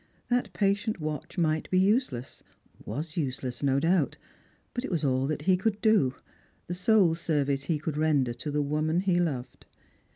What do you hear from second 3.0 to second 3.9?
useless no